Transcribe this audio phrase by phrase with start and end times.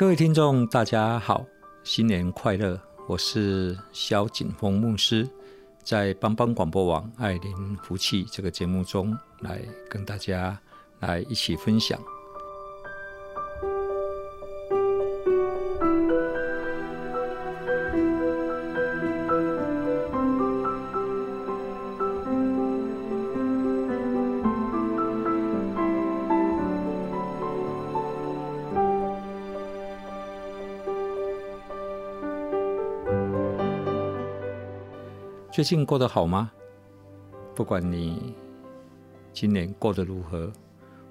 [0.00, 1.44] 各位听众，大家好，
[1.84, 2.80] 新年快乐！
[3.06, 5.28] 我是萧景峰牧师，
[5.84, 9.60] 在帮帮广播网爱邻福气这个节目中，来
[9.90, 10.58] 跟大家
[11.00, 12.00] 来一起分享。
[35.60, 36.50] 最近过得好吗？
[37.54, 38.34] 不管你
[39.30, 40.50] 今年过得如何，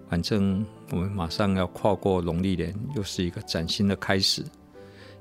[0.10, 4.44] 反正我们马上要跨过农历年，又是一个崭新的开始。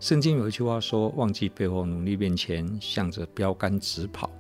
[0.01, 4.31] 圣经有一句话说：“忘记背后，努力面前，向着标杆直跑。”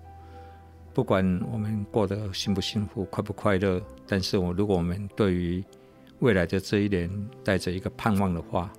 [0.94, 5.62] 不管我们过得幸不幸福、快不快乐，但是我如果我们对于
[6.20, 7.10] 未来的这一年
[7.44, 8.72] 带着一个盼望的话，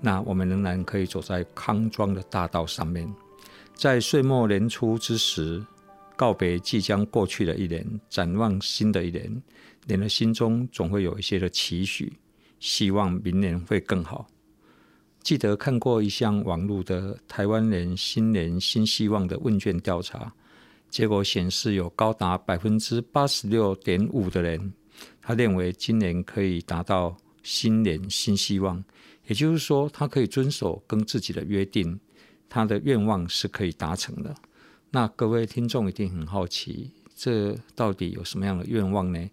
[0.00, 3.06] 那我们仍然可以走在康庄的大道上面。
[3.74, 5.64] 在岁末年初之时，
[6.16, 9.42] 告别即将过去的一年，展望新的一年，
[9.88, 12.12] 人的心中总会有一些的期许，
[12.60, 14.26] 希望明年会更好。
[15.22, 20.32] 记得看过一项网络的台湾人新年新希望的问卷调查，
[20.88, 24.72] 结果显示有高达百分之八十六点五的人，
[25.20, 28.82] 他认为今年可以达到新年新希望，
[29.26, 31.98] 也就是说，他可以遵守跟自己的约定。
[32.52, 34.34] 他的愿望是可以达成的。
[34.90, 39.30] 那各位听众一定很好奇，这到底有什么样的愿望呢？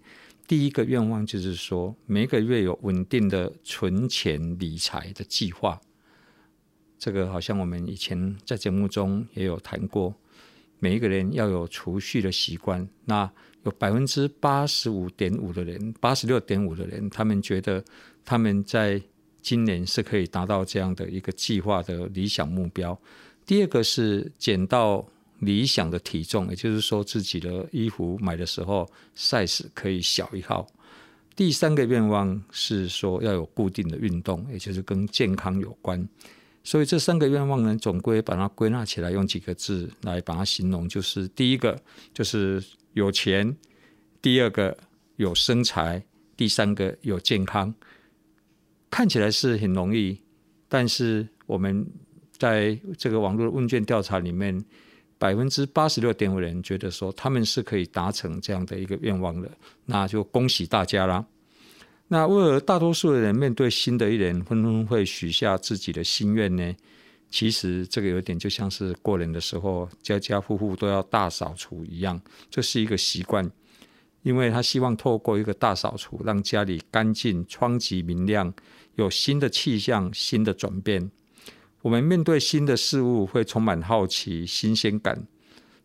[0.47, 5.81] 第一个愿望就是说，每个月有稳定的存钱理财的计划。
[6.97, 10.15] 这个好像我们以前在节目中也有谈过，
[10.79, 12.87] 每一个人要有储蓄的习惯。
[13.03, 13.29] 那
[13.63, 17.83] 有百分之八十五点五的人，八十六点五的人，他们觉得
[18.23, 19.01] 他们在
[19.41, 22.99] 今年是可以达到这样的一个计划的理想目标。
[23.45, 25.05] 第二个是减到
[25.39, 30.67] 理想的体重，也就是说自己的衣服买的时候 size 可以小一号。
[31.35, 36.07] 第三个愿望是说要有固定的运动，也就是跟健康有关。
[36.63, 41.81] 所以这三个愿望呢，总归把它归纳起来，用几个字来把它形容，就是第一个
[42.13, 42.61] 就是
[42.93, 43.55] 有钱，
[44.21, 44.77] 第二个
[45.15, 46.03] 有身材，
[46.35, 47.73] 第三个有健康。
[48.89, 50.19] 看起来是很容易，
[50.67, 51.85] 但是我们
[52.31, 54.63] 在这个网络问卷调查里面，
[55.17, 59.51] 百分之八十六点五人觉得说他们是可以达成这样的一个愿望的，
[59.85, 61.25] 那就恭喜大家啦。
[62.07, 66.75] 那为何大多数的人面对新的一年，纷纷会许下自己的心愿呢？
[67.29, 73.47] 其实这个有点就像是过年的时候，家家户户都要大扫除一样，这是一个习惯。
[74.23, 78.51] 因为他希望透过一个大扫除，让家里干净、窗吉明亮，
[78.99, 81.09] 有新的气象、新的转变。
[81.81, 85.25] 我们面对新的事物会充满好奇、新鲜感，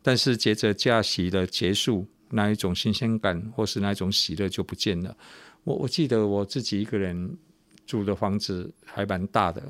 [0.02, 5.16] 但是随着假期的结束，那一种新鲜感或是那一种喜乐就不见了。
[5.62, 7.38] 我我记得我自己一个人
[7.86, 9.62] 住的房子还蛮大的，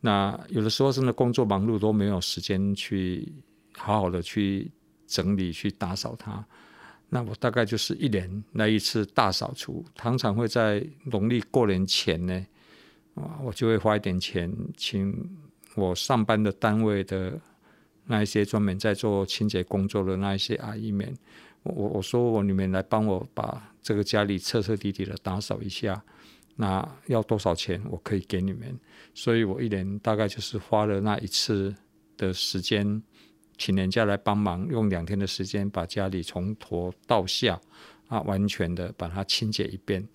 [0.00, 3.30] 那有的时候真的工作忙碌都没有时间去
[3.76, 4.70] 好好的去
[5.06, 6.42] 整理、去打扫它。
[7.08, 12.46] 那我大概就是一年来一次大扫除，常常会在农历过年前呢，
[13.14, 15.14] 啊，我就会花一点钱，请
[15.76, 17.40] 我上班的单位的
[18.06, 21.14] 那一些专门在做清洁工作的那一些阿姨们，
[21.62, 26.02] 我我我说我你们来帮我把这个家里彻彻底底的打扫一下，
[26.56, 28.76] 那要多少钱我可以给你们，
[29.14, 31.72] 所以我一年大概就是花了那一次
[32.16, 33.00] 的时间。
[33.58, 37.60] 请人家来帮忙，用两天的时间把家里从头到下
[38.08, 40.06] 啊，完全的把它清洁一遍。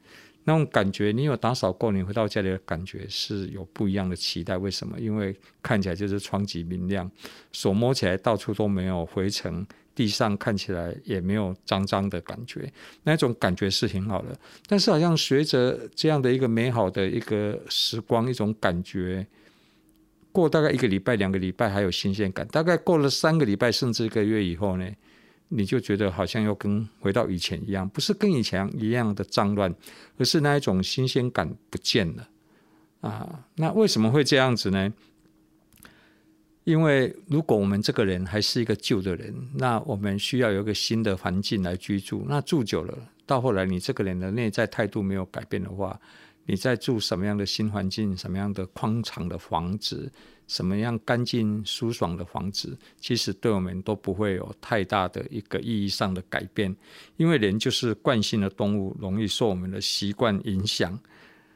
[0.43, 4.57] 那种感觉，你有打扫过，你回到家里的感觉是有不一样的期待。
[4.57, 4.99] 为什么？
[4.99, 7.09] 因为看起来就是窗吉明亮，
[7.51, 12.73] 手摸起来到处都没有灰尘，地上看起来也没有脏脏的感觉，
[13.03, 14.35] 那种感觉是挺好的。
[14.65, 19.23] 但是好像随着这样的一个美好的一个时光，一种感觉
[20.31, 24.89] 过大概一个礼拜、两个礼拜还有新鲜感，大概过了三个礼拜甚至一个月以后呢，
[25.49, 29.73] 你就觉得好像又跟回到以前一样，不是跟以前一样的脏乱，
[30.17, 32.29] 而是那一种新鲜感不见了
[33.01, 33.45] 啊。
[33.55, 34.93] 那为什么会这样子呢？
[36.63, 42.23] 因为如果我们这个人还是一个旧的人，那我们需要有一个新的环境来居住。
[42.29, 42.95] 那住久了，
[43.25, 45.99] 到后来你这个人的内在态度没有改变的话，
[46.45, 50.11] 你在住什么样的新环境，什么样的宽敞的房子，
[50.47, 56.75] 什么样干净舒爽的房子，其实对我们都不会有太大的一个意义上的改变。
[57.17, 60.99] 因为人就是惯性的动物，容易受我们的习惯影响。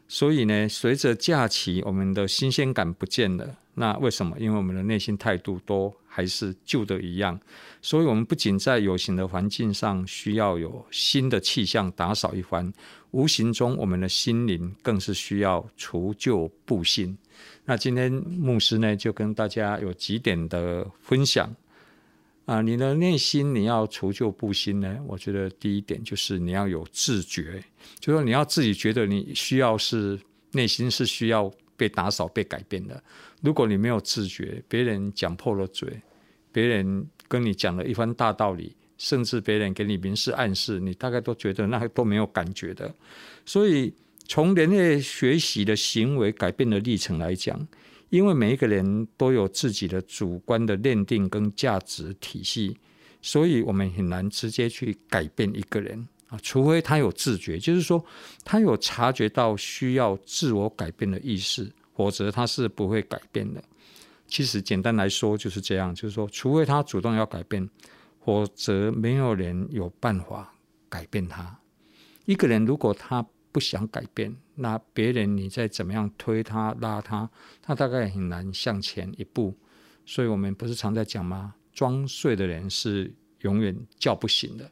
[0.08, 3.58] 所以呢，随着假期，我们的新鲜感不见了。
[3.74, 4.38] 那为什么？
[4.40, 7.38] 因为我们的内心态度都还是旧的一样。
[7.82, 12.74] 所以，我们不仅在有形的环境上需要有新的气象打扫一番，
[13.12, 17.18] 无形中我们的心灵更是需要除旧布新。
[17.66, 21.54] 那今天牧师呢，就跟大家有几点的分享。
[22.46, 24.98] 啊，你的内心你要除旧布新呢？
[25.08, 27.62] 我觉得第一点就是你要有自觉，
[28.00, 30.20] 就是说你要自己觉得你需要是
[30.52, 33.04] 内心是需要被打扫、被改变的。
[33.42, 36.02] 如果你没有自觉，别人讲破了嘴，
[36.52, 42.94] 别人跟你讲了一番大道理，甚至别人给你明示暗示，你大概都觉得那都没有感觉的。
[43.46, 43.94] 所以
[44.28, 47.68] 从人类学习的行为改变的历程来讲。
[48.12, 52.78] 因为每一个人都有自己的主观的认定跟价值体系，
[53.20, 58.02] 所以我们很难直接去改变一个人啊，除非他有自觉，就是说
[58.46, 63.64] 他有察觉到需要自我改变的意识，否则他是不会改变的。
[64.28, 67.70] 其实简单来说就是这样，就是说，除非他主动要改变，
[68.24, 70.54] 否则没有人有办法
[70.90, 71.60] 改变他。
[72.26, 77.30] 一个人如果他不想改变，那别人你再怎么样推他拉他，
[77.62, 79.56] 他大概很难向前一步。
[80.06, 81.56] 所以我们不是常在讲吗？
[81.72, 84.72] 装睡的人是永远叫不醒的，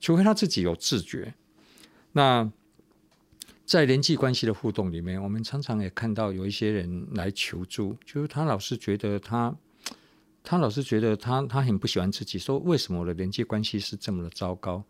[0.00, 1.34] 除非他自己有自觉。
[2.12, 2.50] 那
[3.68, 9.54] 在人际关系的互动里面，我们常常也看到有一些人来求助，就是他老是觉得他，
[10.42, 14.82] 他老是觉得他，他很不喜欢自己，说为什么我的人际关系是这么的糟糕？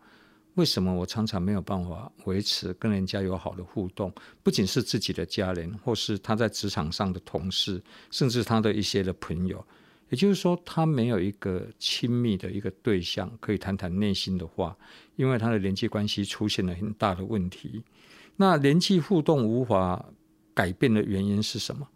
[0.55, 4.15] 为什么我常常没有办法维持跟人家有好的互动？
[4.45, 7.83] 不仅是自己的家人，或是他在职场上的同事，
[8.13, 9.67] 甚至他的一些的朋友。
[10.09, 14.77] 也就是说，他没有一个亲密的一个对象可以谈谈内心的话，
[15.17, 17.83] 因为他的人际关系出现了很大的问题。
[18.39, 20.03] 那人际互动无法
[20.55, 21.87] 改变的原因是什么？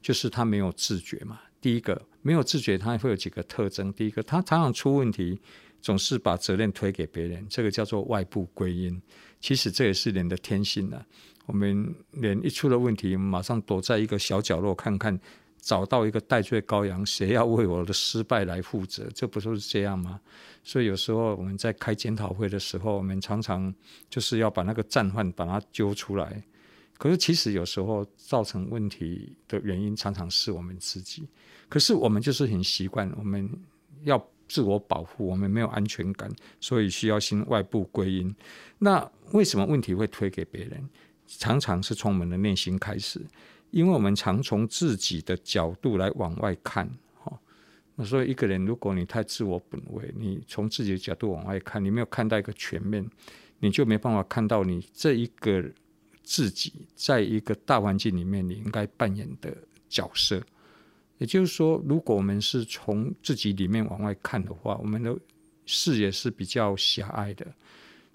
[0.00, 1.40] 就是他没有自觉嘛。
[1.60, 3.92] 第一个，没有自觉，他会有几个特征。
[3.92, 5.40] 第一个，他常常出问题。
[5.82, 9.02] 总是把责任推给别人，这个叫做外部归因。
[9.40, 11.06] 其实这也是人的天性呢、啊。
[11.46, 15.18] 我们人一出了问题，马上躲在一个小角落看看，
[15.62, 19.08] 找到一个代罪羔羊，谁要为我的失败来负责？
[19.14, 20.20] 这不都是这样吗？
[20.62, 23.72] 所以有时候我们在开检讨会的时候，我们常常
[24.10, 26.42] 就是要把那个战犯把他揪出来。
[26.98, 31.26] 可是其实有时候造成问题的原因，常常是我们自己。
[31.68, 33.48] 可是我们就是很习惯，我们
[34.02, 34.22] 要。
[34.48, 36.30] 自我保护，我们没有安全感，
[36.60, 38.34] 所以需要新外部归因。
[38.80, 40.86] 那为什么问题会推给别人？
[41.26, 43.18] 常常是从我们的内心开始，
[43.72, 46.88] 因为我们常从自己的角度来往外看。
[47.18, 47.36] 哈，
[47.96, 53.04] 那所以一个人，如果你太自我本位，你从自己的角度往外看，你没有看到一个全面，
[53.58, 55.64] 你就没办法看到你这一个
[56.22, 59.56] 自己在一个大环境里面你应该扮演的
[59.88, 60.40] 角色。
[61.18, 65.16] 也就是说，如果我们是从自己里面往外看的话，我们的
[65.66, 67.46] 视野是比较狭隘的。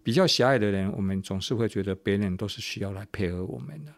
[0.04, 3.94] 比较狭隘的人，我们总是会觉得别人都是需要来配合我们的。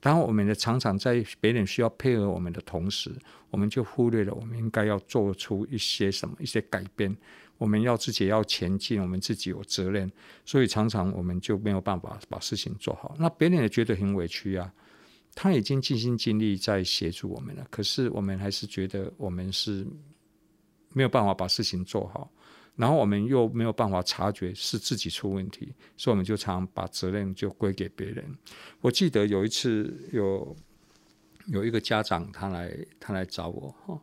[0.00, 3.10] 当我们的常常在别人需要配合我们的同时，
[3.50, 7.16] 我们就忽略了我们应该要做出一些什么一些改变。
[7.56, 10.08] 我们要自己要前进，我们自己有责任，
[10.44, 13.16] 所以常常我们就没有办法把事情做好。
[13.18, 14.72] 那别人也觉得很委屈啊。
[15.34, 19.86] 他已经尽心尽力在协助我们了，可是我们还是觉得我们是
[20.92, 22.30] 没有办法把事情做好，
[22.78, 28.24] 然后我们又没有办法察觉是自己出问题，所以我们就常常把责任就归给别人。
[28.80, 30.56] 我记得有一次有
[31.46, 34.00] 有一个家长他来他来找我哈，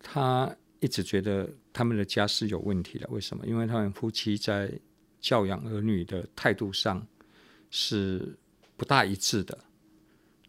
[0.00, 3.46] 他一直觉得他们的家是有问题的，为什么？
[3.46, 4.72] 因为他们夫妻在
[5.20, 7.06] 教养儿女的态度上
[7.70, 8.34] 是
[8.74, 9.58] 不大一致的。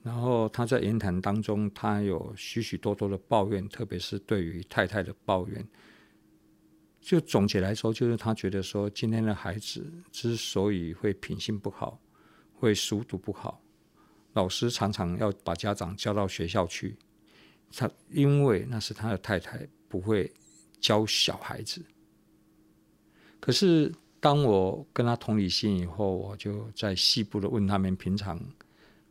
[0.01, 5.67] 然后他在言谈当中，他有许许多多的抱怨，特别是对于太太的抱怨。
[7.03, 12.00] 就总结来说，就是他觉得说，今天的孩子之所以会品性不好，
[12.53, 13.62] 会书读不好，
[14.31, 16.95] 老师常常要把家长叫到学校去，
[17.75, 20.31] 他因为那是他的太太不会
[20.79, 21.83] 教小孩子。
[23.41, 23.91] 可是
[24.22, 28.39] 当我跟他同理心以后，我就在细部的问他们平常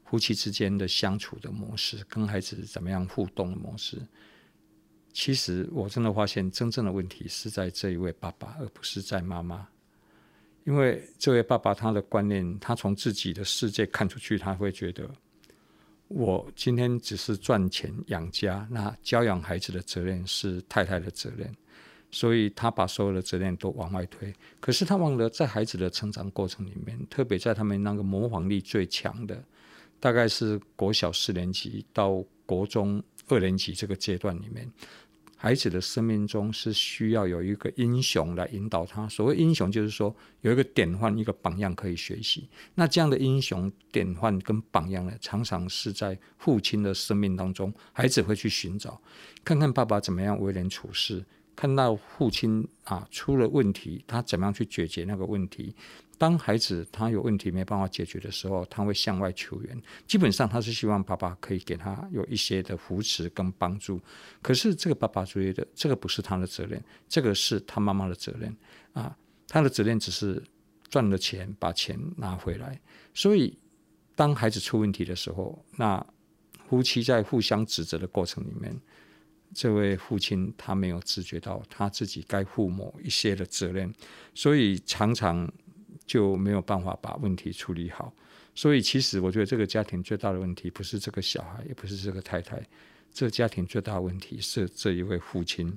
[0.06, 4.00] 夫妻之间的相处的模式，跟孩子怎么样互动的模式。
[5.12, 9.68] 其实我真的发现，真正的问题是在这一位爸爸，而不是在妈妈。
[10.64, 15.10] 因为这位爸爸他的观念，他从自己的世界看出去，他会觉得，
[16.08, 21.52] 我今天只是赚钱养家，那教养孩子的责任是太太的责任，
[22.12, 24.32] 所以他把所有的责任都往外推。
[24.60, 29.42] 可是他忘了，在孩子的成长过程里面，特别在他们那个模仿力最强的，
[29.98, 34.70] 大概是国小四年级到国中二年级这个阶段里面。
[35.34, 39.08] 孩子的生命中是需要有一个英雄来引导他。
[39.08, 42.48] 所谓英雄，就是说有一个典范、一个榜样可以学习。
[42.76, 49.02] 那这样的英雄典范跟榜样呢，常常是在父亲的生命当中，孩子会去寻找，
[49.42, 51.24] 看看爸爸怎么样为人处事，
[51.54, 55.74] 看到父亲啊出了问题，他怎么样去解决那个问题。
[56.18, 59.82] 当孩子他有问题没办法解决的时候，他会向外求援。
[60.06, 64.00] 基本上他是希望爸爸可以给他有一些的扶持跟帮助。
[64.40, 68.56] 可是这个爸爸觉得这个不是他的责任，这个是他妈妈的责任
[68.92, 69.16] 啊。
[69.48, 70.40] 他的责任只是
[70.88, 72.80] 赚了钱把钱拿回来。
[73.12, 73.58] 所以
[74.14, 76.06] 当孩子出问题的时候，那
[76.68, 78.74] 夫妻在互相指责的过程里面，
[79.54, 83.92] 这位父亲他没有自觉到他自己该负某一些的责任，
[84.34, 85.50] 所以常常。
[86.04, 88.12] 就没有办法把问题处理好，
[88.56, 92.60] 所以其实我觉得这个家庭最大的问题不是这个小孩，也不是这个太太，
[93.14, 95.72] 这家庭最大的问题是这一位父亲。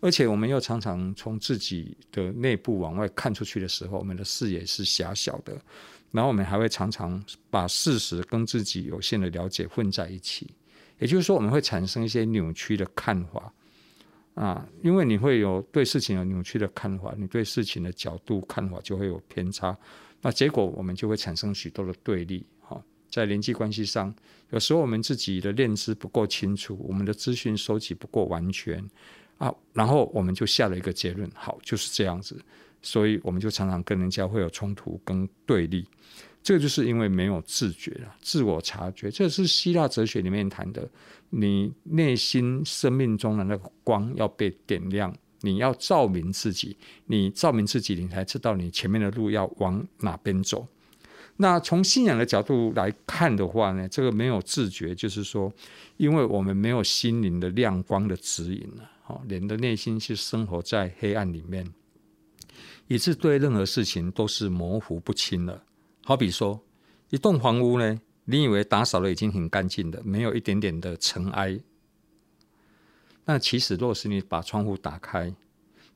[0.00, 5.60] 而且我们又常常从自己的内部往外看出去的时候，我们的视野是狭小的，
[6.12, 10.48] 然后我们还会常常把事实跟自己有限的了解混在一起，
[10.98, 13.52] 也就是说，我们会产生一些扭曲的看法。
[14.34, 19.74] 啊，因为你会有对事情有扭曲的看法，你对事情的角度看法就会有偏差，
[20.20, 22.44] 那结果我们就会产生许多的对立。
[22.60, 24.14] 好，在人际关系上，
[24.50, 28.86] 有时候我们自己的认知不够清楚，我们的资讯收集不够完全
[29.38, 32.38] 啊，然后我们就下了一个结论，好，就是这样子，
[32.82, 35.88] 所以我们就常常跟人家会有冲突跟对立。
[36.46, 40.88] 这个就是因为没有自觉了，自我察觉，这是希腊哲学里面谈的。
[41.30, 46.76] 你内心生命中的那个光要被点亮，你要照明自己，
[47.06, 50.64] 你照明自己，你才知道你前面的路要往哪边走。
[51.38, 55.52] 那从信仰的角度来看的话呢，这个没有自觉，就是说，
[55.96, 61.66] 因为我们没有心灵的亮光的指引了，哦，人的内心是生活在黑暗里面，
[62.86, 65.60] 以致对任何事情都是模糊不清的。
[66.08, 66.64] 好比说，
[67.10, 71.58] 一栋房屋呢，你以为打扫的已经很干净了，没有一点点的尘埃。
[73.24, 75.34] 那其实，若是你把窗户打开，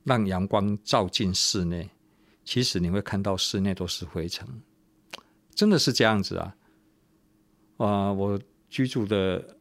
[0.03, 1.89] 让阳光照进室内，
[2.43, 4.45] 其实你会看到室内都是灰尘。
[5.55, 6.57] 真的是这样子啊！
[7.77, 8.37] 啊，我
[8.67, 9.55] 居住的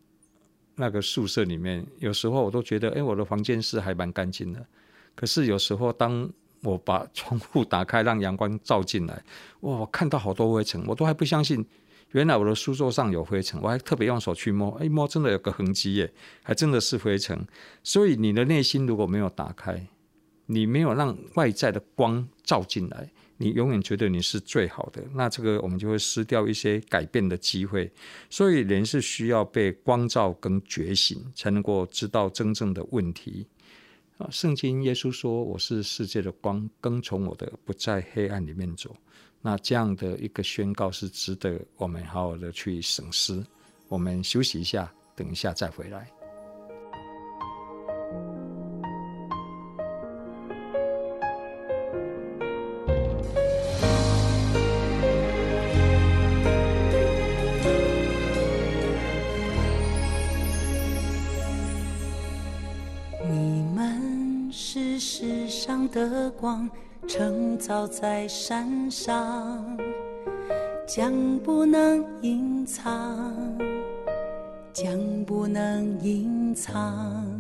[0.75, 4.67] 那个宿舍里面，有时候我都觉得，哎，我的房间是还蛮干净的。
[5.15, 6.29] 可是有时候当
[6.63, 9.15] 我把窗户打开，让阳光照进来，
[9.61, 9.79] 哇！
[9.79, 11.65] 我看到好多灰尘，我都还不相信，
[12.11, 13.61] 原来我的书桌上有灰尘。
[13.63, 16.13] 我还特别用手去摸，哎，摸真的有个痕迹耶，
[16.43, 17.47] 还真的是灰尘。
[17.83, 19.87] 所以你的内心如果没有打开，
[20.47, 27.91] 你没有让外在的光照进来，你永远觉得你是最好的，那这个我们就会失掉一些改变的机会。
[28.29, 33.47] 所以人是需要被光照跟觉醒，才能够知道真正的问题。
[34.21, 38.95] 啊，圣经耶稣说：“我是世界的光，跟从我的不在黑暗里面走。”
[39.41, 43.43] 那这样的一个宣告是值得我们好好的去审思。
[43.89, 46.20] 我们休息一下，等一下再回来。
[66.41, 66.67] 光，
[67.07, 69.77] 晨照在山上，
[70.87, 73.35] 将不能隐藏，
[74.73, 77.31] 将不能隐藏。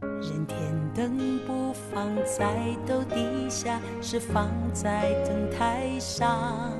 [0.00, 0.56] 人天
[0.94, 2.54] 灯不放在
[2.86, 6.70] 斗底下，是放在灯台上，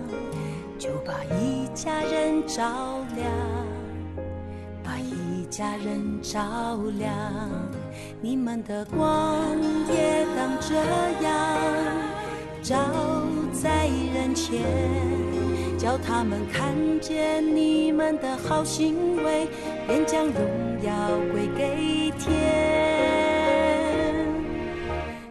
[0.79, 3.29] 就把一家人照亮，
[4.85, 7.11] 把一家人照亮。
[8.21, 10.75] 你们的光也当这
[11.25, 11.57] 样
[12.63, 12.77] 照
[13.53, 14.61] 在人前，
[15.79, 19.49] 叫他们看见你们的好行为，
[19.87, 20.35] 便将荣
[20.83, 20.93] 耀
[21.33, 22.29] 归给天。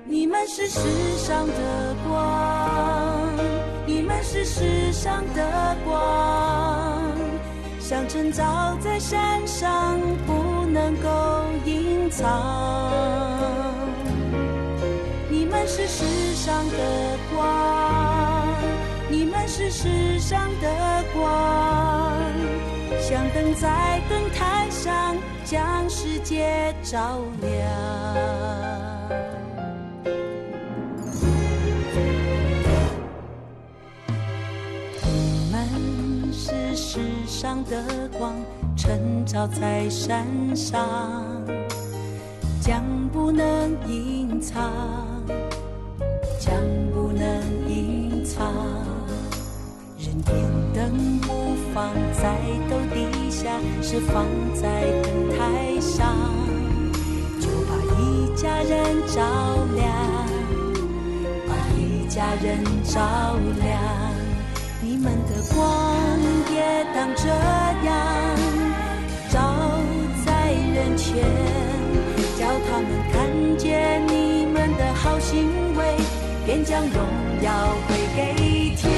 [0.06, 0.80] 你们是世
[1.18, 3.30] 上的光，
[3.86, 7.14] 你们是世上的光，
[7.80, 10.34] 像晨照在山上，不
[10.74, 11.10] 能够
[11.66, 12.92] 隐藏。
[15.30, 18.48] 你们是世上的光。
[19.12, 22.16] 你们是世上的光，
[23.02, 27.50] 像灯在灯台上，将世界照亮。
[35.02, 38.36] 你们是世上的光，
[38.90, 40.82] 晨照在山上，
[42.60, 43.46] 将不能
[43.88, 44.72] 隐藏，
[46.40, 46.52] 将
[46.92, 47.24] 不能
[47.70, 48.52] 隐藏。
[50.00, 50.36] 人点
[50.74, 52.36] 灯不放在
[52.68, 56.16] 斗底下，是放在灯台上，
[57.40, 59.22] 就把一家人照
[59.76, 59.86] 亮，
[61.48, 63.00] 把一家人照
[63.62, 63.80] 亮。
[64.82, 66.18] 你们的光
[66.52, 68.49] 也当这样
[75.30, 75.86] 行为，
[76.44, 76.98] 便将荣
[77.44, 78.90] 耀归给天。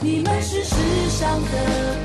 [0.00, 0.74] 你们是世
[1.10, 1.95] 上的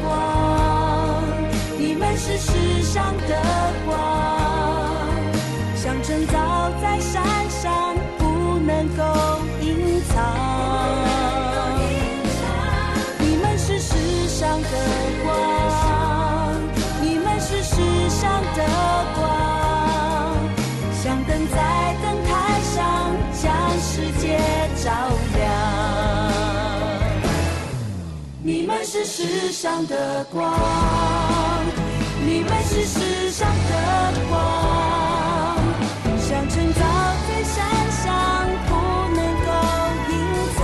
[28.94, 30.54] 是世上的光，
[32.26, 33.74] 你们是世上的
[34.28, 35.58] 光，
[36.20, 36.82] 像晨照
[37.26, 38.12] 在山上，
[38.68, 38.72] 不
[39.16, 39.50] 能够
[40.10, 40.14] 隐
[40.58, 40.60] 藏。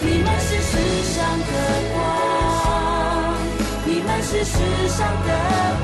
[0.00, 0.78] 你们是世
[1.12, 1.44] 上的
[1.92, 1.98] 光，
[3.84, 4.54] 你们是世
[4.86, 5.30] 上的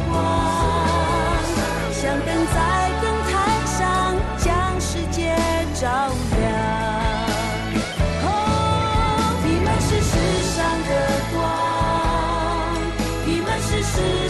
[0.09, 0.15] 光，
[1.93, 2.57] 像灯在
[3.03, 3.33] 灯台
[3.67, 3.83] 上，
[4.39, 4.49] 将
[4.81, 5.35] 世界
[5.81, 5.85] 照
[6.31, 6.42] 亮。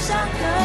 [0.02, 0.61] 上课。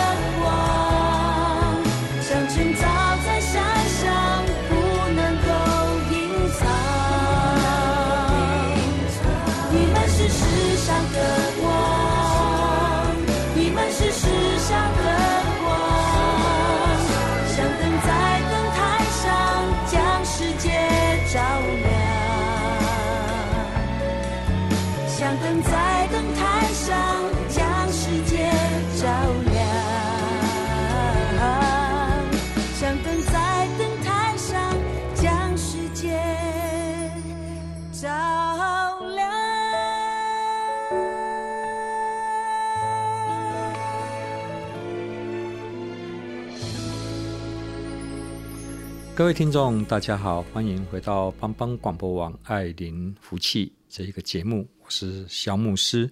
[49.17, 56.07] 各位听众，大家好，欢迎回到帮帮广播网爱灵福气这一个节目，我是小牧师。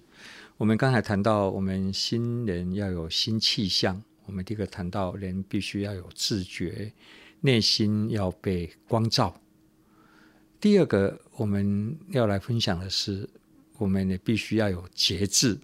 [0.56, 4.02] 我们刚才谈到，我们新人要有新气象。
[4.24, 6.92] 我们第一个谈到，人必须要有自觉，
[7.42, 9.40] 内心要被光照。
[10.60, 13.30] 第二个，我们要来分享的是，
[13.78, 15.56] 我们也必须要有节制。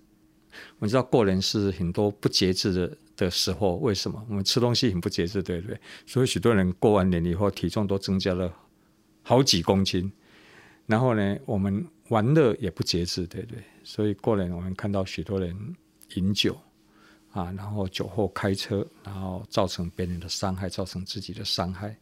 [0.78, 2.96] 我们知道过人是很多不节制的。
[3.16, 5.78] 的时候，为什么我们吃东西很不节制，对不对？
[6.06, 8.52] 所以许多人过完年以后，体重都增加了
[9.22, 10.10] 好几公斤。
[10.86, 13.62] 然后呢，我们玩乐也不节制，对不对？
[13.84, 15.56] 所以过年我们看到许多人
[16.16, 16.58] 饮酒
[17.30, 21.96] 啊，然后酒后开车，然后造成别人的伤害，造成自己的伤害。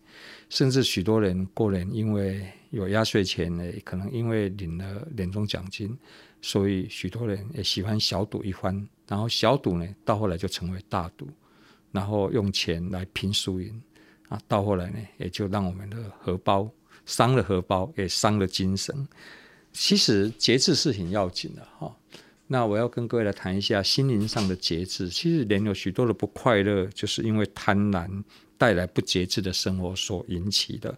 [0.49, 5.97] 甚至许多人过年因为有压岁钱呢，可能因为领了年终奖金，
[6.41, 8.89] 所以许多人也喜欢小赌一番。
[9.11, 11.27] 然后小赌呢，到后来就成为大赌，
[11.91, 13.83] 然后用钱来拼输赢
[14.29, 16.71] 啊，到后来呢，也就让我们的荷包
[17.05, 19.09] 伤了荷包，也伤了精神。
[19.73, 21.93] 其实节制是很要紧的哈。
[22.47, 25.09] 那我要跟各位来谈一下心灵上的节制。
[25.09, 28.09] 其实人有许多的不快乐，就是因为贪婪
[28.57, 30.97] 带来不节制的生活所引起的。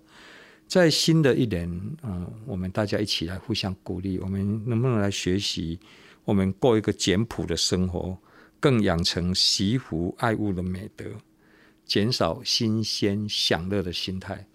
[0.68, 1.68] 在新的一年，
[2.02, 5.78] 嗯，我们大家一起来互相鼓励，我们能不能来学习？
[6.24, 8.16] 我们过一个简朴的生活，
[8.60, 11.04] 更养成惜福爱物的美德，
[11.84, 14.46] 减少新鲜享乐的心态。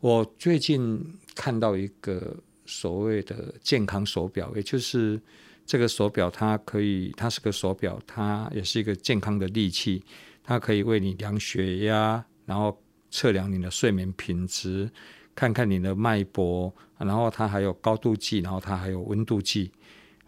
[0.00, 1.04] 我最近
[1.34, 5.20] 看到一个所谓的健康手表，也就是
[5.66, 10.04] 这个手表，它可以，它是个手表，它也是一个健康的利器，
[10.44, 14.88] 它可以为你量血压，然后测量你的睡眠品质，
[15.34, 19.72] 看看你的脉搏，然后它还有高度计，然后它还有温度计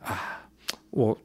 [0.02, 0.39] 啊，
[0.90, 1.18] 我。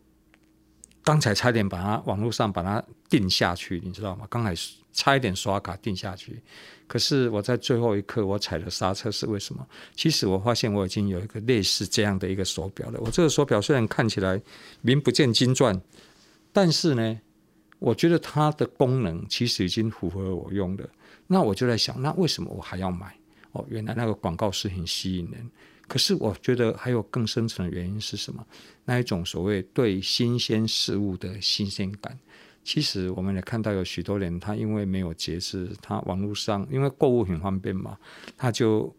[1.04, 4.26] 刚才差点把它网络上把它定下去，你知道吗？
[4.28, 4.56] 刚才
[4.92, 6.42] 差一点刷卡定下去，
[6.88, 9.64] 可是我在最后一刻我踩了刹车，是为什么？
[9.94, 13.00] 其实我发现我已经有一个类似这样的一个手表了。
[13.00, 14.42] 我这个手表虽然看起来
[14.82, 15.80] 名不见经传，
[16.52, 17.20] 但是呢，
[17.78, 20.90] 我觉得它的功能其实已经符合我用的。
[21.28, 23.16] 那我就在想，那为什么我还要买？
[23.52, 25.52] 哦，原来那个广告是很吸引人。
[25.88, 28.46] 可是我觉得还有更深层的原因是什么？
[28.86, 32.18] 那一种所谓对新鲜事物的新鲜感。
[32.64, 37.98] 其实我们也看到有许多人，他因为没有节制，他网络上因为购物很方便嘛，
[38.36, 38.96] 他就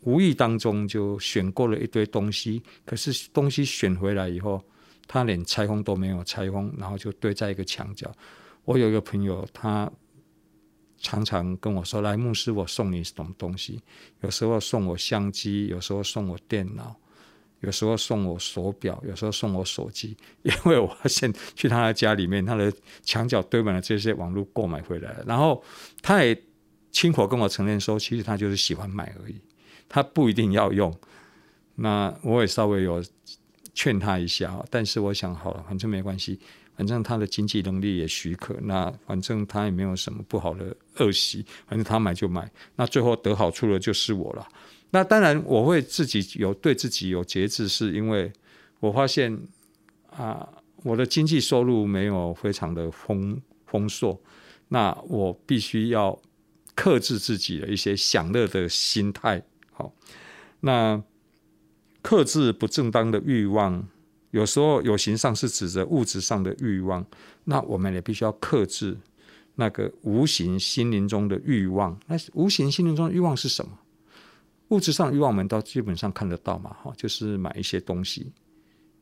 [0.00, 2.62] 无意当中就选购了一堆东西。
[2.86, 4.62] 可是东西选回来以后，
[5.06, 8.10] 他连拆封都没有拆封，然后就堆在一个墙角。
[8.64, 9.90] 我有一个朋友，他。
[11.02, 13.82] 常常跟我说：“来，牧师，我送你什么东西？
[14.20, 16.94] 有时候送我相机，有时候送我电脑，
[17.60, 20.16] 有时候送我手表，有时候送我手机。
[20.42, 25.16] 因为我发现去他的家里面，他的墙角堆满了这些网络购买回来。
[25.26, 25.62] 然后
[26.00, 26.40] 他也
[26.92, 29.34] 亲口跟我承认说，其实他就是喜欢买而已，
[29.88, 30.96] 他不一定要用。
[31.74, 33.04] 那我也稍微有
[33.74, 36.38] 劝他一下，但是我想好了，反正没关系。”
[36.76, 44.48] 反正他的经济能力也许可，那反正他也没有什么不好的恶习，反正他买就买，那最后得好处的就是我了。
[44.90, 48.32] 那当然我会自己有对自己有节制，是因为
[48.80, 49.38] 我发现
[50.10, 50.48] 啊，
[50.82, 54.20] 我的经济收入没有非常的丰丰硕，
[54.68, 56.20] 那我必须要
[56.74, 59.42] 克制自己的一些享乐的心态。
[59.72, 59.94] 好，
[60.60, 61.02] 那
[62.00, 63.86] 克制不正当的欲望。
[64.32, 67.06] 有时候有形上是指着物质上的欲望，
[67.44, 68.98] 那我们也必须要克制
[69.54, 71.96] 那个无形心灵中的欲望。
[72.06, 73.78] 那无形心灵中的欲望是什么？
[74.68, 78.32] 物质上欲望我们都基本上看得到嘛，哈，就是买一些东西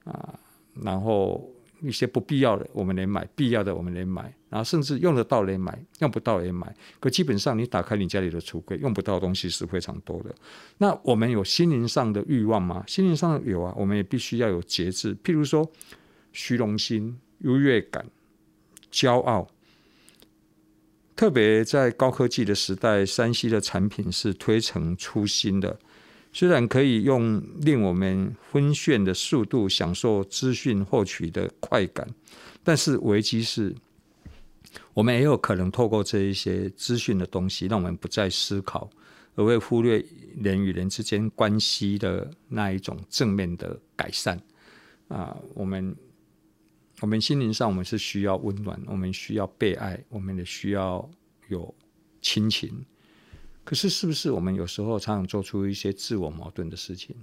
[0.05, 0.39] 啊，
[0.75, 1.51] 然后。
[1.81, 4.33] 一些不必要的，我们连买；必要的，我们连买。
[4.49, 6.75] 然后甚至用得到连买，用不到也买。
[6.99, 10.35] 可基本上，你打开你家里的橱柜，用不到的东西是非常多的。
[10.79, 12.83] 那我们有心灵上的欲望吗？
[12.87, 15.17] 心灵上有啊，我们也必须要有节制。
[15.23, 15.71] 譬如说，
[16.33, 18.05] 虚荣心、优越感、
[18.91, 19.47] 骄傲，
[21.15, 25.79] 特别在高科技的时代山西的产品是推陈出新的。
[26.33, 32.09] 虽然可以用令我们昏眩的速度享受资讯获取的快感，
[32.63, 33.75] 但是危机是，
[34.95, 38.89] 我们也有可能透过这一些资讯的东西，让我们不再思考，
[39.35, 40.05] 而会忽略
[40.41, 44.41] 人与人之间关系的那一种正面的改善。
[45.09, 45.97] 啊，我们
[47.01, 51.11] 我们心灵上我们是需要温暖，我们需要被爱，我们也需要
[51.49, 51.75] 有
[52.21, 52.85] 亲情。
[53.71, 57.15] 可是，是不是我们有时候常常做出一些自我矛盾的事情？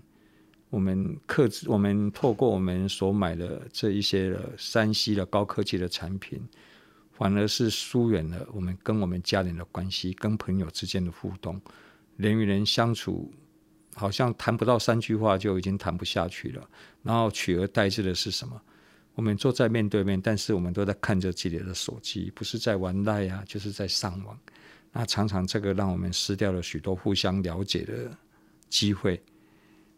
[0.69, 6.41] 我们克制，我们透过我们所买的这一些的 3C 的高科技的产品，
[7.11, 11.59] 反而是疏远了我们跟我们家人的关系，跟朋友之间的互动，
[12.15, 13.29] 人与人相处，
[13.93, 16.69] 好像谈不到三句话就已经谈不下去了。
[17.03, 18.61] 然后取而代之的是什么？
[19.15, 24.39] 我们坐在面对面，但是我们都在看着自己的手机，不是在玩赖啊，就是在上网。
[24.91, 28.09] 那常常这个让我们失掉了许多互相了解的
[28.69, 29.21] 机会。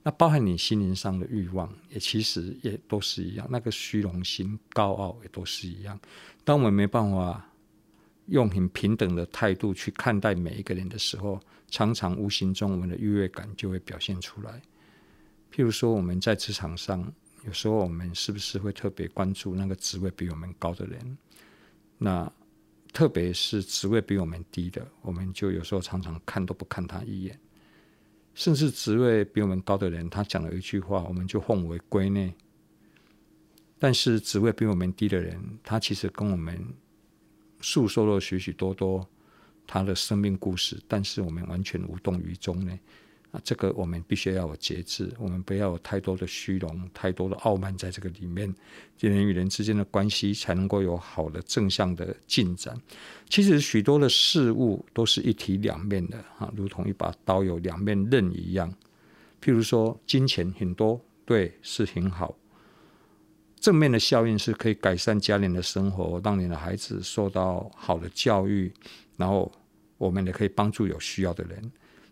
[0.02, 3.46] 那包含你心灵上的欲望，也其实也都是一样。
[3.50, 6.00] 那个虚荣心、高傲也都是一样。
[6.44, 7.46] 当我们没办法
[8.28, 14.62] 用很平等的态度去看待每一个人的时候，常常无形中我们的优越感就会表现出来。
[15.54, 17.12] 譬如说，我们在职场上，
[17.46, 21.18] 有时候我们是不是会特别关注那个职位比我们高的人？
[21.98, 22.32] 那
[22.92, 27.40] 特别是职位比我们低的，我们就有时候常常看都不看他一眼，
[28.34, 32.34] 甚至职位比我们高的人，他讲了一句话，我们就奉为圭臬。
[33.78, 36.62] 但是职位比我们低的人，他其实跟我们
[37.62, 39.08] 诉说了许许多多
[39.66, 42.78] 他的生命故事，但是我们完全无动于衷呢。
[43.32, 48.52] 啊，这个我们必须要有节制，我们不要有太多的虚荣、太多的傲慢在这个里面，
[49.00, 52.76] 人与人之间的关系才能够有好的正向的进展。
[53.30, 58.74] 其实许多的事物都是一体两面的啊，如同一把刀有两面刃一样。
[59.42, 62.36] 譬如说，金钱很多，对，是很好，
[63.60, 68.74] 正面的效应是可以改善家人的生活，让你的孩子受到好的教育，
[69.18, 69.52] 然后
[70.00, 71.72] 我们也可以帮助有需要的人。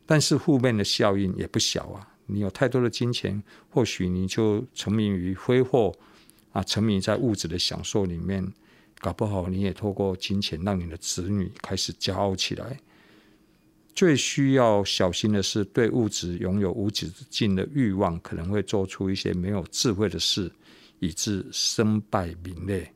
[0.09, 2.15] 但是负面的效应也不小啊！
[2.27, 5.93] 你有太多的金钱，或许你就沉迷于挥霍
[6.53, 8.53] 啊，沉迷在物质的享受里面，
[8.99, 12.79] 搞不好你也透过金钱让你的子女开始骄傲起来。
[13.93, 20.49] 最需要小心的是，对物质拥有无止境的欲望，可能会做出一些没有智慧的事，
[20.99, 22.93] 以致身败名裂。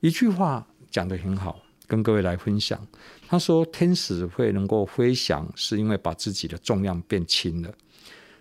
[0.00, 1.62] 一句话讲得很好。
[1.88, 2.86] 跟各位来分享，
[3.30, 7.70] 他说天使会能够飞翔，是因为把自己的重量变轻了。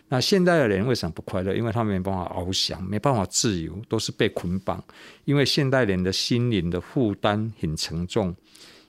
[0.08, 1.54] 那现代的人为什么不快乐？
[1.54, 4.82] 因为他没办法翱翔，没办法自由，都是被捆绑。
[5.26, 8.34] 因为现代人的心灵的负担很沉重，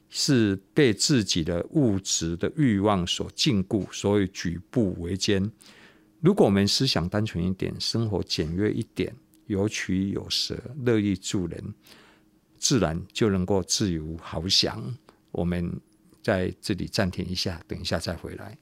[0.09, 5.51] 是被自己的物质的欲望所禁锢，所以举步维艰。
[6.21, 9.13] 如果我们思想单纯一点，生活简约一点，
[9.47, 11.75] 有取有舍，乐意助人。
[12.57, 14.81] 自然就能够自由翱翔。
[15.31, 15.71] 我们
[16.23, 18.59] 在这里暂停一下，等一下再回来。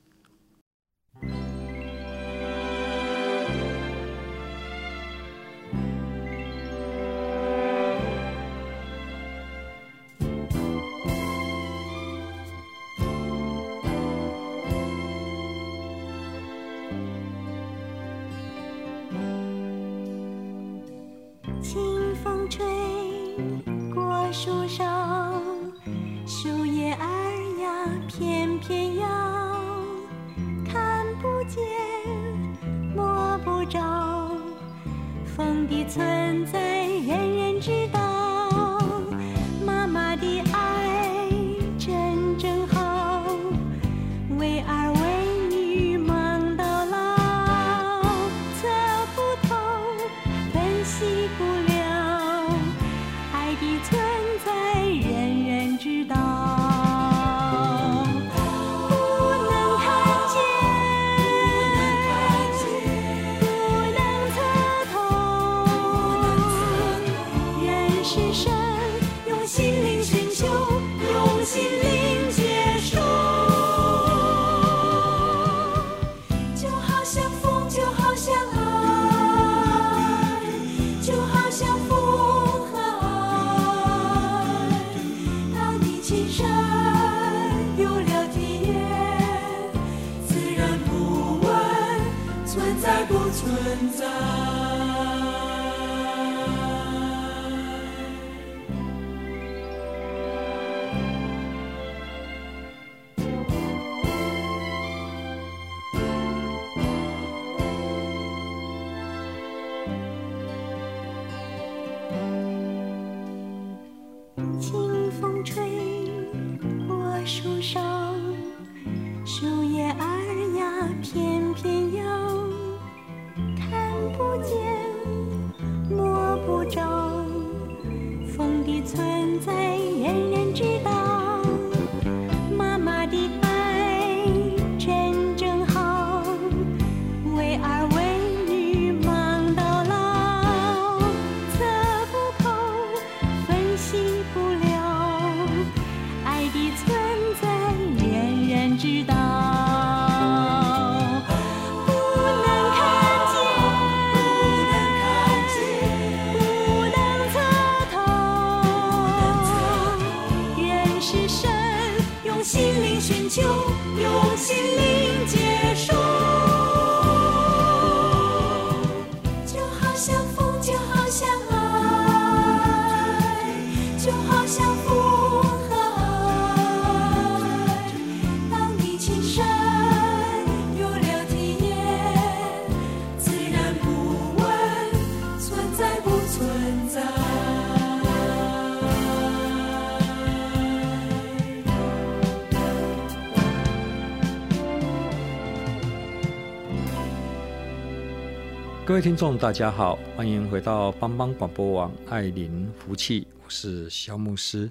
[198.87, 204.71] 各位听众，大家好，欢迎回到帮帮广播网爱琳福气，我是萧牧师。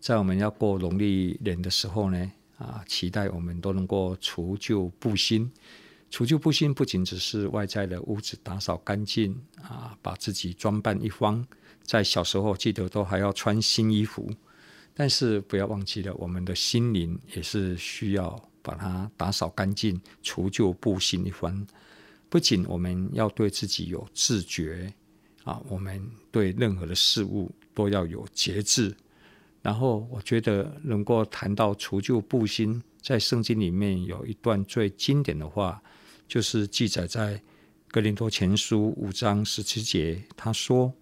[0.00, 5.48] 在我们要过农历年的时候呢，啊，期待我们都能够除旧布新。
[6.10, 11.46] 除旧布新不仅只是外在的屋子打扫干净啊，把自己装扮一番。
[11.84, 14.28] 在小时候记得都还要穿新衣服，
[14.92, 21.64] 但是不要忘记了，我们的心灵也是需要把它打扫干净，除旧布新一番。
[22.28, 24.92] 不仅我们要对自己有自觉
[25.44, 28.94] 啊，我们对任何的事物都要有节制。
[29.62, 35.82] 然后我觉得能够谈到除旧布新，在圣经里面有一段最经典的话，
[36.28, 37.42] 就是记载在
[37.88, 40.92] 格林多前书五章十七节，他说：“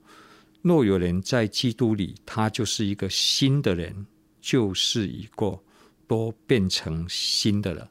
[0.62, 4.06] 若有人在基督里，他就是一个新的人，
[4.40, 5.62] 旧事已过，
[6.06, 7.90] 都变成新的了。”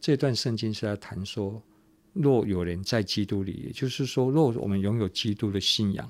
[0.00, 1.60] 这段圣经是在谈说，
[2.12, 6.08] 若有人在基督里，也就是说，若我们拥有基督的信仰，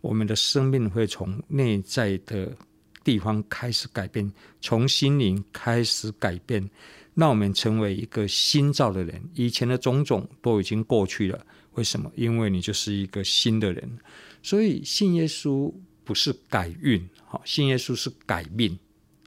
[0.00, 2.56] 我们的生命会从内在的。
[3.04, 6.66] 地方开始改变，从心灵开始改变，
[7.12, 9.22] 让我们成为一个新造的人。
[9.34, 11.46] 以前的种种都已经过去了。
[11.74, 12.10] 为什么？
[12.16, 13.98] 因为你就是一个新的人。
[14.42, 15.70] 所以信耶稣
[16.02, 18.78] 不是改运，哈，信耶稣是改命，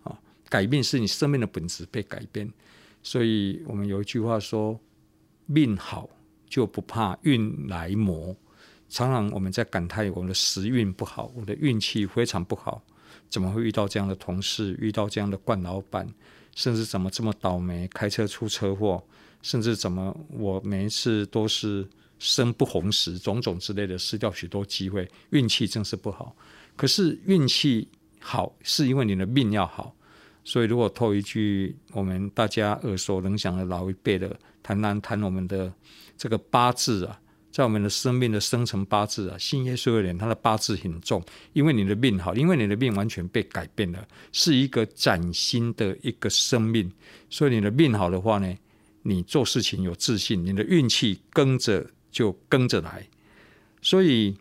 [0.02, 2.52] 啊，改命是你生命的本质被改变。
[3.04, 4.80] 所以我们有一句话说
[5.46, 6.10] ：“命好
[6.50, 8.36] 就不怕运来磨。”
[8.90, 12.82] 常常我们在感叹我们的时运不好，我的运气非常不好。
[13.30, 16.08] 怎么会遇到这样的同事，遇到这样的惯老板，
[16.56, 19.04] 甚至怎么这么倒霉，开车出车祸，
[19.42, 21.86] 甚至怎么我每一次都是
[22.20, 26.34] 生不逢时，种种之类的，失掉许多机会，运气真是不好。
[26.78, 27.90] 可是运气
[28.22, 29.94] 好，是因为你的命要好。
[30.46, 34.34] 所以如果透一句我们大家耳熟能详的老一辈的
[34.64, 35.74] 谈谈谈我们的
[36.18, 37.20] 这个八字啊。
[37.50, 46.92] 在我们的生命的生辰八字啊，信耶稣的人，他的八字很重，因为你的命好，因为你的命完全被改变了，是一个崭新的一个生命。
[47.32, 48.56] 所以你的命好的话呢，
[49.02, 53.08] 你做事情有自信，你的运气跟着就跟着来。
[53.82, 54.38] 所以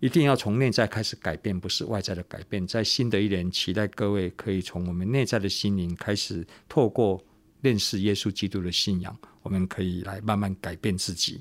[0.00, 2.66] 一定要从内在开始改变，不是外在的改变。
[2.66, 7.24] 在新的一年，期待各位可以从我们内在的心灵开始，透过
[7.62, 11.40] 认识耶稣基督的信仰，我们可以来慢慢改变自己。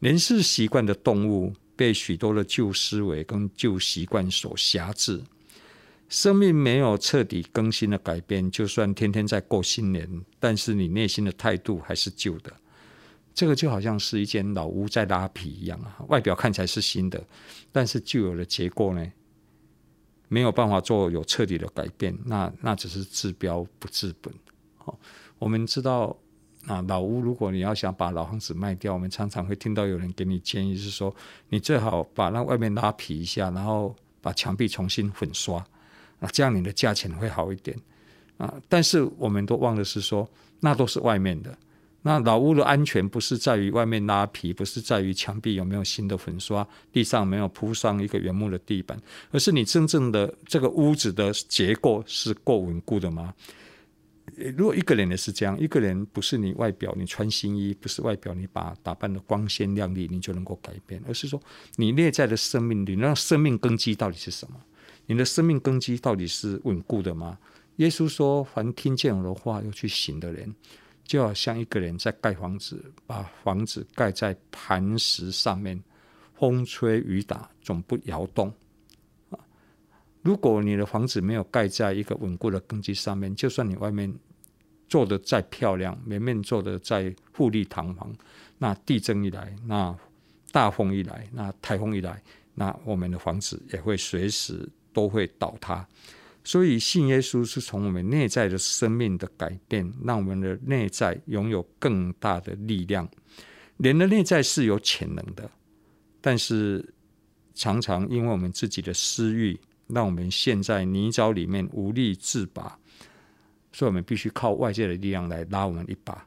[0.00, 5.22] 人是习惯的动物，被许多的旧思维跟旧习惯所辖制。
[6.08, 10.08] 生命没有彻底更新的改变，就算天天在过新年，
[10.38, 12.52] 但是你内心的态度还是旧的。
[13.34, 17.22] 这个就好像是一间老屋在拉皮一样啊，外表看起来是新的，
[17.72, 19.12] 但是旧有的结构呢，
[20.28, 24.32] 没有办法做有彻底的改变，那那只是治标不治本。
[24.76, 24.98] 好，
[25.40, 26.16] 我们知道。
[26.68, 31.14] 啊，老屋，如果你要想把老房子卖掉，我们常常会听到有人给你建议，是说
[31.48, 35.56] 你最好把那外面拉皮一下，然后把墙壁重新粉刷，
[36.20, 37.76] 啊，这样你的价钱会好一点。
[38.36, 40.28] 啊，但是我们都忘了是说，
[40.60, 41.56] 那都是外面的。
[42.02, 48.96] 那老屋的安全不是在于外面拉皮，不是在于墙壁有没有新的粉刷，地上没有铺上一个原木的地板，
[49.32, 53.34] 而是你真正的这个屋子的结构是够稳固的吗？
[54.56, 61.40] 如果一个人也是这样，一个人不是你外表你穿新衣，不是外表你把打扮的光鲜亮丽，你就能够改变，而是说
[61.76, 64.60] 你内在的生命你，那生命根基到底是什么？
[65.06, 67.38] 你的生命根基到底是稳固的吗？
[67.76, 70.52] 耶稣说：“凡听见我的话又去行的人，
[71.04, 75.80] 就好像一个人在盖房子，把房子盖在磐石上面，
[76.34, 78.52] 风吹雨打总不摇动。”
[80.28, 84.14] 如果你的房子没有盖在一个稳固的根基上面，就算你外面
[84.86, 88.14] 做得再漂亮，门面做得再富丽堂皇，
[88.58, 89.96] 那地震一来，那
[90.52, 92.22] 大风一来，那台风一来，
[92.56, 95.88] 那我们的房子也会随时都会倒塌。
[96.44, 103.08] 所以信耶稣是从我们内在的生命的改变，让我们的内在拥有更大的力量。
[103.78, 105.50] 人的内在是有潜能的，
[106.20, 106.86] 但是
[107.54, 109.58] 常常因为我们自己的私欲。
[109.88, 112.78] 让我们陷在泥沼里面无力自拔，
[113.72, 116.26] 所以我们必须靠外界的力量来拉我们一把。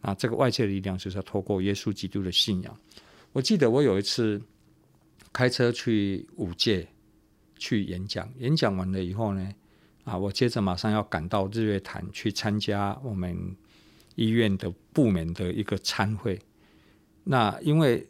[0.00, 2.78] 啊，这个外界的力量就是要透过耶稣基督的信仰。
[3.32, 4.40] 我记得我有一次
[5.32, 6.86] 开车去五界
[7.56, 9.52] 去演讲，演讲完了以后呢，
[10.04, 13.36] 啊，我接着马上要赶到日月潭去参加我们
[14.14, 16.38] 医院的部门的一个参会。
[17.24, 18.08] 那因为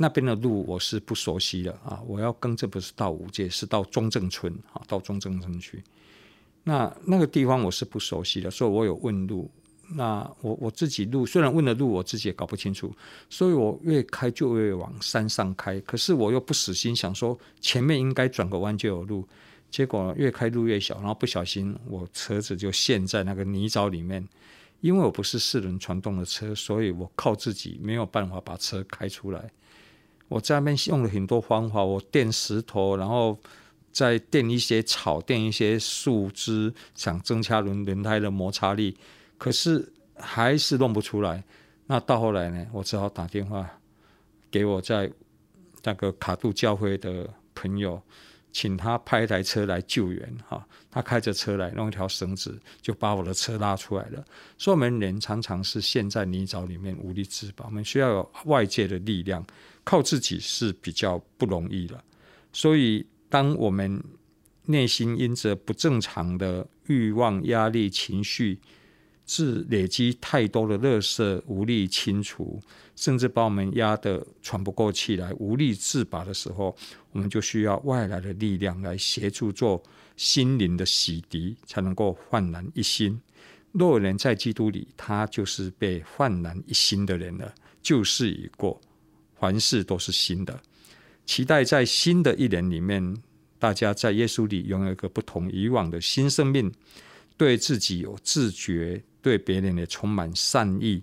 [0.00, 5.82] 那边的路我是不熟悉的啊，我要跟这不是到五界，是到中正村啊，到中正村去。
[6.62, 9.50] 那那个地方我是不熟悉的，所以我有问路。
[9.90, 12.94] 那我我自己路虽然问了路，我自己也搞不清楚，
[13.28, 15.80] 所以我越开就越往山上开。
[15.80, 19.26] 可是我又不死心，想说前面应该转个弯就有路。
[19.70, 24.26] 结果越开路越小，然后不小心我车子就陷在那个泥沼里面。
[24.80, 29.50] 因为我不是四轮传动的车，所以我靠自己没有办法把车开出来。
[30.28, 33.38] 我在那边用了很多方法，我垫石头，然后
[33.90, 38.96] 再垫一些草，垫一些树枝，想增加轮轮胎的摩擦力，
[39.38, 41.42] 可是还是弄不出来。
[41.86, 43.68] 那到后来呢，我只好打电话
[44.50, 45.10] 给我在
[45.82, 48.00] 那个卡杜教会的朋友，
[48.52, 54.22] 请他派一台车来救援，哈，他开着车来，弄一条绳子就把我的车拉出来了。
[54.58, 59.42] 所以，我们人常常是陷在泥沼里面无力自拔，我们需要有外界的力量，
[59.88, 62.04] 靠自己是比较不容易的。
[62.52, 64.04] 所以，当我们
[64.66, 68.58] 内心因着不正常的欲望、压力、情绪，
[69.24, 72.60] 是累积太多的垃圾，无力清除，
[72.96, 76.76] 甚至把我们压得喘不过气来，无力自拔的时候，
[77.12, 79.82] 我们就需要外来的力量来协助做
[80.18, 83.18] 心灵的洗涤，才能够焕然一新。
[83.72, 87.54] 若有人在基督里，他就是被焕然一新的人了。
[87.80, 88.78] 旧事已过，
[89.38, 90.60] 凡事都是新的。
[91.26, 93.16] 期待在新的一年里面，
[93.58, 96.72] 大家在耶稣里拥有一个不同以往的新生命，
[97.36, 99.02] 对自己有自觉。
[99.20, 101.02] 对别人也充满善意，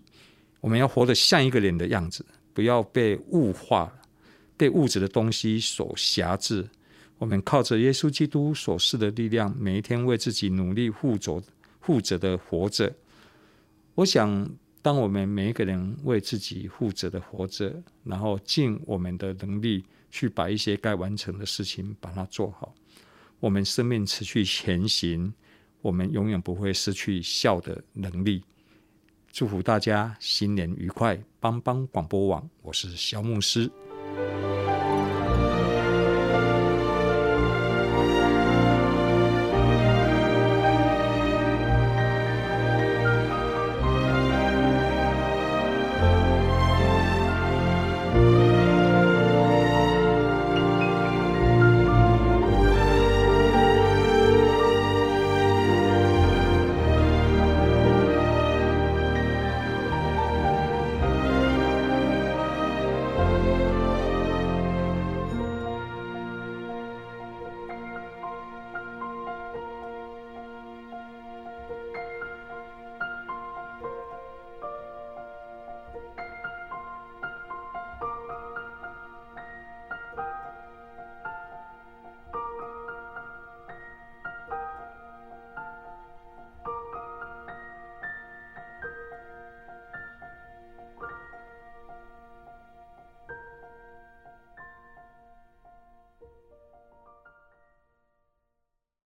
[0.61, 3.93] 我们要活得像一个人的样子，不要被物化，
[4.55, 6.65] 被物质的东西所辖制。
[7.17, 11.43] 我们靠着耶稣基督所赐的力量，每一天为自己努力负责、
[11.81, 12.91] 负责的活着。
[13.95, 14.49] 我想，
[14.85, 17.73] 当我们每一个人为自己负责的活着，
[18.03, 22.71] 然后尽我们的能力去把一些该完成的事情把它做好，
[23.39, 25.33] 我们生命持续前行。
[25.81, 28.43] 我们永远不会失去笑的能力。
[29.31, 31.19] 祝福大家新年愉快！
[31.39, 33.67] 邦邦广播网，我是肖牧师。